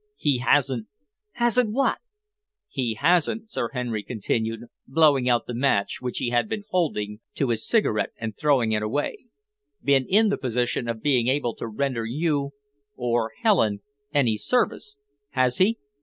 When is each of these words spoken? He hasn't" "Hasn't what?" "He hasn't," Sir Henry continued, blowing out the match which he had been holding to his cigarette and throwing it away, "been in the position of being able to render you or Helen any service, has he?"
He 0.17 0.39
hasn't" 0.39 0.87
"Hasn't 1.33 1.73
what?" 1.73 1.99
"He 2.67 2.95
hasn't," 2.95 3.51
Sir 3.51 3.69
Henry 3.71 4.01
continued, 4.01 4.61
blowing 4.87 5.29
out 5.29 5.45
the 5.45 5.53
match 5.53 6.01
which 6.01 6.17
he 6.17 6.29
had 6.31 6.49
been 6.49 6.63
holding 6.71 7.19
to 7.35 7.49
his 7.49 7.67
cigarette 7.67 8.09
and 8.17 8.35
throwing 8.35 8.71
it 8.71 8.81
away, 8.81 9.25
"been 9.83 10.07
in 10.09 10.29
the 10.29 10.39
position 10.39 10.87
of 10.87 11.03
being 11.03 11.27
able 11.27 11.53
to 11.53 11.67
render 11.67 12.03
you 12.03 12.49
or 12.95 13.33
Helen 13.43 13.83
any 14.11 14.37
service, 14.37 14.97
has 15.33 15.59
he?" 15.59 15.77